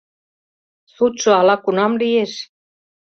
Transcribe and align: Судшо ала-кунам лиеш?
Судшо 0.93 1.29
ала-кунам 1.39 1.93
лиеш? 2.01 2.33